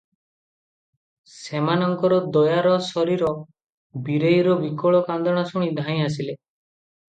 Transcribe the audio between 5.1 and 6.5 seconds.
କାନ୍ଦଣା ଶୁଣି ଧାଇଁ ଆସିଲେ।